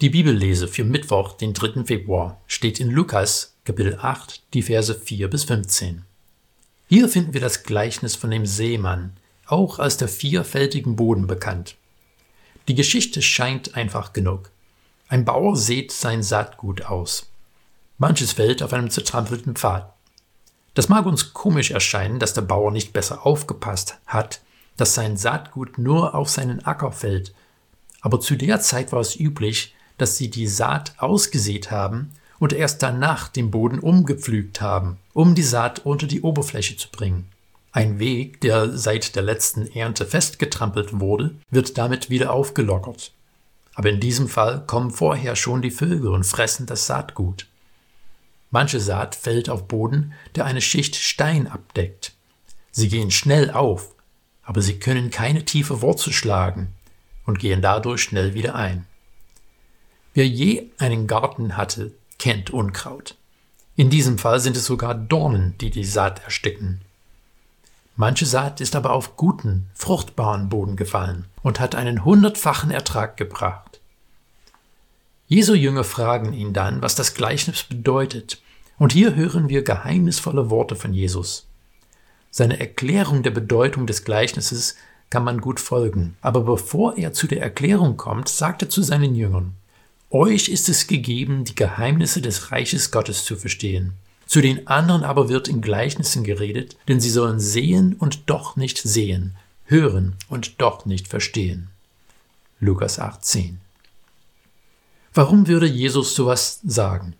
Die 0.00 0.08
Bibellese 0.08 0.66
für 0.66 0.82
Mittwoch, 0.82 1.34
den 1.34 1.52
3. 1.52 1.84
Februar, 1.84 2.40
steht 2.46 2.80
in 2.80 2.90
Lukas 2.90 3.54
Kapitel 3.66 3.98
8, 4.00 4.54
die 4.54 4.62
Verse 4.62 4.94
4 4.94 5.28
bis 5.28 5.44
15. 5.44 6.06
Hier 6.88 7.06
finden 7.06 7.34
wir 7.34 7.42
das 7.42 7.64
Gleichnis 7.64 8.16
von 8.16 8.30
dem 8.30 8.46
Seemann, 8.46 9.12
auch 9.44 9.78
als 9.78 9.98
der 9.98 10.08
vierfältigen 10.08 10.96
Boden 10.96 11.26
bekannt. 11.26 11.76
Die 12.66 12.74
Geschichte 12.74 13.20
scheint 13.20 13.74
einfach 13.74 14.14
genug. 14.14 14.50
Ein 15.08 15.26
Bauer 15.26 15.54
sät 15.54 15.92
sein 15.92 16.22
Saatgut 16.22 16.86
aus. 16.86 17.30
Manches 17.98 18.32
fällt 18.32 18.62
auf 18.62 18.72
einem 18.72 18.88
zertrampelten 18.88 19.54
Pfad. 19.54 19.92
Das 20.72 20.88
mag 20.88 21.04
uns 21.04 21.34
komisch 21.34 21.72
erscheinen, 21.72 22.18
dass 22.18 22.32
der 22.32 22.40
Bauer 22.40 22.70
nicht 22.70 22.94
besser 22.94 23.26
aufgepasst 23.26 23.98
hat, 24.06 24.40
dass 24.78 24.94
sein 24.94 25.18
Saatgut 25.18 25.76
nur 25.76 26.14
auf 26.14 26.30
seinen 26.30 26.64
Acker 26.64 26.90
fällt. 26.90 27.34
Aber 28.00 28.18
zu 28.18 28.36
der 28.36 28.60
Zeit 28.60 28.92
war 28.92 29.00
es 29.00 29.14
üblich, 29.14 29.74
dass 30.00 30.16
sie 30.16 30.30
die 30.30 30.46
Saat 30.46 30.94
ausgesät 30.98 31.70
haben 31.70 32.12
und 32.38 32.52
erst 32.52 32.82
danach 32.82 33.28
den 33.28 33.50
Boden 33.50 33.78
umgepflügt 33.78 34.60
haben, 34.60 34.96
um 35.12 35.34
die 35.34 35.42
Saat 35.42 35.84
unter 35.84 36.06
die 36.06 36.22
Oberfläche 36.22 36.76
zu 36.76 36.88
bringen. 36.90 37.28
Ein 37.72 37.98
Weg, 37.98 38.40
der 38.40 38.76
seit 38.76 39.14
der 39.14 39.22
letzten 39.22 39.66
Ernte 39.66 40.06
festgetrampelt 40.06 40.98
wurde, 40.98 41.34
wird 41.50 41.78
damit 41.78 42.10
wieder 42.10 42.32
aufgelockert. 42.32 43.12
Aber 43.74 43.90
in 43.90 44.00
diesem 44.00 44.28
Fall 44.28 44.64
kommen 44.66 44.90
vorher 44.90 45.36
schon 45.36 45.62
die 45.62 45.70
Vögel 45.70 46.08
und 46.08 46.24
fressen 46.24 46.66
das 46.66 46.86
Saatgut. 46.86 47.46
Manche 48.50 48.80
Saat 48.80 49.14
fällt 49.14 49.48
auf 49.48 49.68
Boden, 49.68 50.12
der 50.34 50.46
eine 50.46 50.60
Schicht 50.60 50.96
Stein 50.96 51.46
abdeckt. 51.46 52.14
Sie 52.72 52.88
gehen 52.88 53.10
schnell 53.10 53.50
auf, 53.50 53.94
aber 54.42 54.62
sie 54.62 54.78
können 54.78 55.10
keine 55.10 55.44
tiefe 55.44 55.82
Wurzel 55.82 56.12
schlagen 56.12 56.68
und 57.24 57.38
gehen 57.38 57.62
dadurch 57.62 58.02
schnell 58.02 58.34
wieder 58.34 58.56
ein. 58.56 58.86
Wer 60.14 60.26
je 60.26 60.66
einen 60.78 61.06
Garten 61.06 61.56
hatte, 61.56 61.92
kennt 62.18 62.50
Unkraut. 62.50 63.16
In 63.76 63.90
diesem 63.90 64.18
Fall 64.18 64.40
sind 64.40 64.56
es 64.56 64.66
sogar 64.66 64.94
Dornen, 64.94 65.54
die 65.58 65.70
die 65.70 65.84
Saat 65.84 66.22
ersticken. 66.24 66.80
Manche 67.96 68.26
Saat 68.26 68.60
ist 68.60 68.76
aber 68.76 68.92
auf 68.92 69.16
guten, 69.16 69.68
fruchtbaren 69.74 70.48
Boden 70.48 70.76
gefallen 70.76 71.26
und 71.42 71.60
hat 71.60 71.74
einen 71.74 72.04
hundertfachen 72.04 72.70
Ertrag 72.70 73.16
gebracht. 73.16 73.80
Jesu 75.28 75.54
Jünger 75.54 75.84
fragen 75.84 76.32
ihn 76.32 76.52
dann, 76.52 76.82
was 76.82 76.94
das 76.94 77.14
Gleichnis 77.14 77.62
bedeutet, 77.62 78.42
und 78.78 78.92
hier 78.92 79.14
hören 79.14 79.48
wir 79.48 79.62
geheimnisvolle 79.62 80.50
Worte 80.50 80.74
von 80.74 80.92
Jesus. 80.92 81.46
Seine 82.30 82.58
Erklärung 82.58 83.22
der 83.22 83.30
Bedeutung 83.30 83.86
des 83.86 84.04
Gleichnisses 84.04 84.76
kann 85.10 85.22
man 85.22 85.40
gut 85.40 85.60
folgen, 85.60 86.16
aber 86.20 86.40
bevor 86.40 86.96
er 86.96 87.12
zu 87.12 87.26
der 87.26 87.42
Erklärung 87.42 87.96
kommt, 87.96 88.28
sagt 88.28 88.62
er 88.62 88.70
zu 88.70 88.82
seinen 88.82 89.14
Jüngern, 89.14 89.54
euch 90.10 90.48
ist 90.48 90.68
es 90.68 90.86
gegeben, 90.86 91.44
die 91.44 91.54
Geheimnisse 91.54 92.20
des 92.20 92.50
Reiches 92.52 92.90
Gottes 92.90 93.24
zu 93.24 93.36
verstehen. 93.36 93.92
Zu 94.26 94.40
den 94.40 94.66
anderen 94.68 95.02
aber 95.02 95.28
wird 95.28 95.48
in 95.48 95.60
Gleichnissen 95.60 96.22
geredet, 96.24 96.76
denn 96.88 97.00
sie 97.00 97.10
sollen 97.10 97.40
sehen 97.40 97.94
und 97.98 98.30
doch 98.30 98.56
nicht 98.56 98.78
sehen, 98.78 99.36
hören 99.64 100.14
und 100.28 100.60
doch 100.60 100.86
nicht 100.86 101.08
verstehen. 101.08 101.68
Lukas 102.60 102.98
18. 102.98 103.60
Warum 105.14 105.48
würde 105.48 105.66
Jesus 105.66 106.14
sowas 106.14 106.60
sagen? 106.64 107.14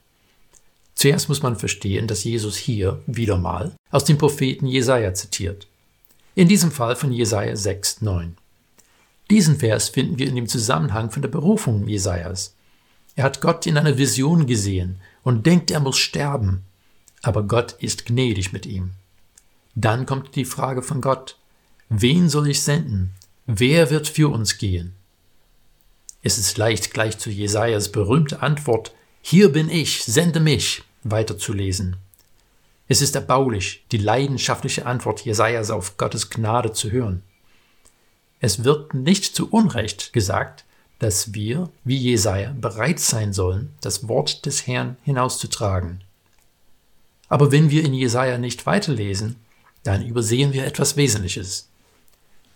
Zuerst 0.94 1.28
muss 1.28 1.42
man 1.42 1.56
verstehen, 1.56 2.06
dass 2.06 2.24
Jesus 2.24 2.56
hier 2.56 3.02
wieder 3.06 3.38
mal 3.38 3.72
aus 3.90 4.04
dem 4.04 4.18
Propheten 4.18 4.66
Jesaja 4.66 5.14
zitiert. 5.14 5.66
In 6.34 6.46
diesem 6.46 6.70
Fall 6.70 6.94
von 6.94 7.10
Jesaja 7.10 7.56
6, 7.56 8.02
9. 8.02 8.36
Diesen 9.30 9.58
Vers 9.58 9.88
finden 9.88 10.18
wir 10.18 10.28
in 10.28 10.36
dem 10.36 10.46
Zusammenhang 10.46 11.10
von 11.10 11.22
der 11.22 11.28
Berufung 11.28 11.88
Jesajas. 11.88 12.54
Er 13.16 13.24
hat 13.24 13.40
Gott 13.40 13.66
in 13.66 13.76
einer 13.76 13.98
Vision 13.98 14.46
gesehen 14.46 15.00
und 15.22 15.46
denkt, 15.46 15.70
er 15.70 15.80
muss 15.80 15.98
sterben. 15.98 16.64
Aber 17.22 17.42
Gott 17.42 17.72
ist 17.72 18.06
gnädig 18.06 18.52
mit 18.52 18.66
ihm. 18.66 18.92
Dann 19.74 20.06
kommt 20.06 20.36
die 20.36 20.44
Frage 20.44 20.82
von 20.82 21.00
Gott, 21.00 21.36
wen 21.88 22.28
soll 22.28 22.48
ich 22.48 22.62
senden? 22.62 23.12
Wer 23.46 23.90
wird 23.90 24.08
für 24.08 24.30
uns 24.30 24.58
gehen? 24.58 24.94
Es 26.22 26.38
ist 26.38 26.58
leicht, 26.58 26.92
gleich 26.92 27.18
zu 27.18 27.30
Jesajas 27.30 27.92
berühmte 27.92 28.42
Antwort, 28.42 28.92
hier 29.22 29.50
bin 29.52 29.68
ich, 29.70 30.04
sende 30.04 30.40
mich, 30.40 30.82
weiterzulesen. 31.02 31.96
Es 32.88 33.02
ist 33.02 33.14
erbaulich, 33.14 33.84
die 33.92 33.98
leidenschaftliche 33.98 34.84
Antwort 34.84 35.24
Jesajas 35.24 35.70
auf 35.70 35.96
Gottes 35.96 36.28
Gnade 36.28 36.72
zu 36.72 36.90
hören. 36.90 37.22
Es 38.40 38.64
wird 38.64 38.94
nicht 38.94 39.24
zu 39.24 39.50
Unrecht 39.50 40.12
gesagt, 40.12 40.64
dass 41.00 41.34
wir, 41.34 41.70
wie 41.82 41.96
Jesaja, 41.96 42.52
bereit 42.52 43.00
sein 43.00 43.32
sollen, 43.32 43.74
das 43.80 44.06
Wort 44.06 44.46
des 44.46 44.66
Herrn 44.66 44.96
hinauszutragen. 45.02 46.02
Aber 47.28 47.50
wenn 47.50 47.70
wir 47.70 47.84
in 47.84 47.94
Jesaja 47.94 48.38
nicht 48.38 48.66
weiterlesen, 48.66 49.36
dann 49.82 50.04
übersehen 50.04 50.52
wir 50.52 50.66
etwas 50.66 50.96
Wesentliches. 50.96 51.68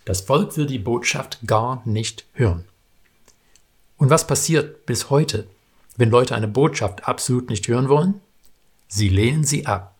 Das 0.05 0.21
Volk 0.21 0.55
will 0.57 0.67
die 0.67 0.79
Botschaft 0.79 1.39
gar 1.47 1.81
nicht 1.85 2.25
hören. 2.33 2.65
Und 3.97 4.11
was 4.11 4.27
passiert 4.27 4.85
bis 4.85 5.09
heute, 5.09 5.47
wenn 5.97 6.11
Leute 6.11 6.35
eine 6.35 6.47
Botschaft 6.47 7.07
absolut 7.07 7.49
nicht 7.49 7.67
hören 7.67 7.89
wollen? 7.89 8.21
Sie 8.87 9.09
lehnen 9.09 9.43
sie 9.43 9.65
ab. 9.65 9.95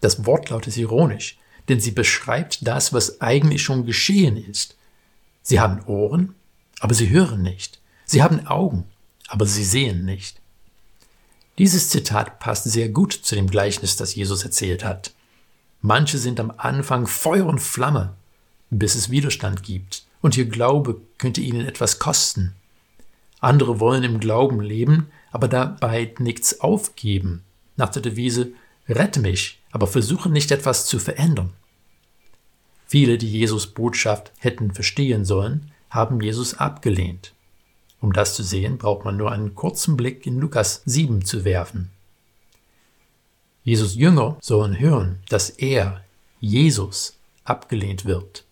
Das 0.00 0.24
Wortlaut 0.24 0.66
ist 0.66 0.78
ironisch, 0.78 1.38
denn 1.68 1.80
sie 1.80 1.90
beschreibt 1.90 2.66
das, 2.66 2.94
was 2.94 3.20
eigentlich 3.20 3.62
schon 3.62 3.84
geschehen 3.84 4.38
ist. 4.38 4.76
Sie 5.42 5.60
haben 5.60 5.84
Ohren, 5.84 6.34
aber 6.80 6.94
sie 6.94 7.10
hören 7.10 7.42
nicht. 7.42 7.80
Sie 8.04 8.22
haben 8.22 8.46
Augen, 8.46 8.84
aber 9.28 9.46
sie 9.46 9.64
sehen 9.64 10.04
nicht. 10.04 10.40
Dieses 11.58 11.90
Zitat 11.90 12.38
passt 12.38 12.64
sehr 12.64 12.88
gut 12.88 13.12
zu 13.12 13.34
dem 13.34 13.48
Gleichnis, 13.48 13.96
das 13.96 14.14
Jesus 14.14 14.44
erzählt 14.44 14.84
hat. 14.84 15.12
Manche 15.80 16.18
sind 16.18 16.40
am 16.40 16.52
Anfang 16.56 17.06
Feuer 17.06 17.46
und 17.46 17.60
Flamme, 17.60 18.14
bis 18.70 18.94
es 18.94 19.10
Widerstand 19.10 19.62
gibt, 19.62 20.04
und 20.20 20.36
ihr 20.36 20.46
Glaube 20.46 21.00
könnte 21.18 21.40
ihnen 21.40 21.66
etwas 21.66 21.98
kosten. 21.98 22.54
Andere 23.40 23.80
wollen 23.80 24.04
im 24.04 24.20
Glauben 24.20 24.60
leben, 24.60 25.10
aber 25.30 25.48
dabei 25.48 26.14
nichts 26.18 26.60
aufgeben, 26.60 27.42
nach 27.76 27.90
der 27.90 28.02
Devise 28.02 28.52
Rette 28.88 29.20
mich, 29.20 29.58
aber 29.70 29.86
versuche 29.86 30.30
nicht 30.30 30.50
etwas 30.50 30.86
zu 30.86 30.98
verändern. 30.98 31.52
Viele, 32.86 33.18
die 33.18 33.30
Jesus 33.30 33.66
Botschaft 33.66 34.32
hätten 34.38 34.72
verstehen 34.72 35.26
sollen, 35.26 35.70
haben 35.90 36.20
Jesus 36.20 36.54
abgelehnt. 36.54 37.32
Um 38.00 38.12
das 38.12 38.34
zu 38.34 38.42
sehen, 38.42 38.78
braucht 38.78 39.04
man 39.04 39.16
nur 39.16 39.32
einen 39.32 39.54
kurzen 39.54 39.96
Blick 39.96 40.26
in 40.26 40.38
Lukas 40.38 40.82
7 40.84 41.24
zu 41.24 41.44
werfen. 41.44 41.90
Jesus 43.64 43.96
Jünger 43.96 44.38
sollen 44.40 44.78
hören, 44.78 45.18
dass 45.28 45.50
er, 45.50 46.02
Jesus, 46.40 47.18
abgelehnt 47.44 48.04
wird, 48.04 48.44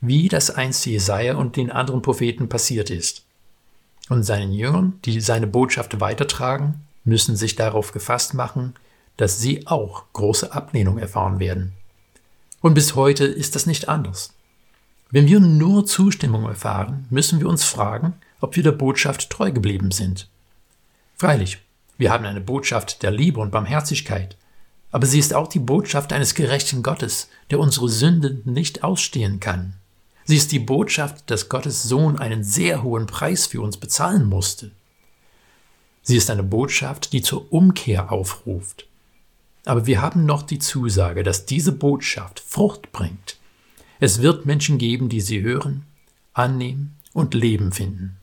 wie 0.00 0.28
das 0.28 0.50
einst 0.50 0.86
Jesaja 0.86 1.36
und 1.36 1.56
den 1.56 1.70
anderen 1.70 2.02
Propheten 2.02 2.48
passiert 2.48 2.90
ist. 2.90 3.24
Und 4.08 4.22
seinen 4.22 4.52
Jüngern, 4.52 4.98
die 5.04 5.20
seine 5.20 5.46
Botschaft 5.46 6.00
weitertragen, 6.00 6.86
müssen 7.04 7.36
sich 7.36 7.56
darauf 7.56 7.92
gefasst 7.92 8.34
machen, 8.34 8.74
dass 9.16 9.40
sie 9.40 9.66
auch 9.66 10.04
große 10.12 10.52
Ablehnung 10.52 10.98
erfahren 10.98 11.38
werden. 11.38 11.72
Und 12.60 12.74
bis 12.74 12.94
heute 12.94 13.24
ist 13.24 13.54
das 13.54 13.66
nicht 13.66 13.88
anders. 13.88 14.32
Wenn 15.10 15.28
wir 15.28 15.38
nur 15.38 15.86
Zustimmung 15.86 16.44
erfahren, 16.46 17.06
müssen 17.10 17.38
wir 17.38 17.48
uns 17.48 17.64
fragen, 17.64 18.14
ob 18.40 18.56
wir 18.56 18.62
der 18.62 18.72
Botschaft 18.72 19.30
treu 19.30 19.52
geblieben 19.52 19.92
sind. 19.92 20.28
Freilich, 21.14 21.58
wir 21.96 22.10
haben 22.10 22.24
eine 22.24 22.40
Botschaft 22.40 23.02
der 23.02 23.12
Liebe 23.12 23.40
und 23.40 23.52
Barmherzigkeit, 23.52 24.36
aber 24.90 25.06
sie 25.06 25.18
ist 25.18 25.32
auch 25.32 25.48
die 25.48 25.60
Botschaft 25.60 26.12
eines 26.12 26.34
gerechten 26.34 26.82
Gottes, 26.82 27.28
der 27.50 27.60
unsere 27.60 27.88
Sünden 27.88 28.42
nicht 28.44 28.82
ausstehen 28.82 29.40
kann. 29.40 29.74
Sie 30.24 30.36
ist 30.36 30.50
die 30.50 30.58
Botschaft, 30.58 31.30
dass 31.30 31.48
Gottes 31.48 31.84
Sohn 31.84 32.18
einen 32.18 32.42
sehr 32.42 32.82
hohen 32.82 33.06
Preis 33.06 33.46
für 33.46 33.60
uns 33.60 33.76
bezahlen 33.76 34.24
musste. 34.28 34.72
Sie 36.02 36.16
ist 36.16 36.30
eine 36.30 36.42
Botschaft, 36.42 37.12
die 37.12 37.22
zur 37.22 37.52
Umkehr 37.52 38.10
aufruft. 38.10 38.86
Aber 39.64 39.86
wir 39.86 40.02
haben 40.02 40.26
noch 40.26 40.42
die 40.42 40.58
Zusage, 40.58 41.22
dass 41.22 41.46
diese 41.46 41.72
Botschaft 41.72 42.40
Frucht 42.40 42.90
bringt, 42.92 43.36
es 44.00 44.22
wird 44.22 44.46
Menschen 44.46 44.78
geben, 44.78 45.08
die 45.08 45.20
sie 45.20 45.42
hören, 45.42 45.84
annehmen 46.32 46.96
und 47.12 47.34
Leben 47.34 47.72
finden. 47.72 48.16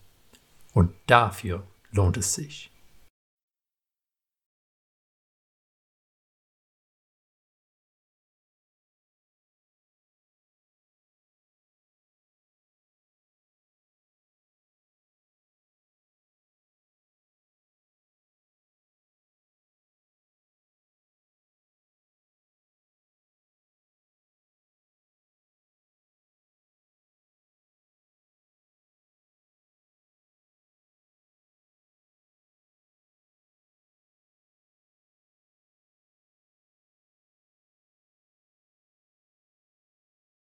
Und 0.73 0.91
dafür 1.07 1.63
lohnt 1.91 2.17
es 2.17 2.33
sich. 2.33 2.69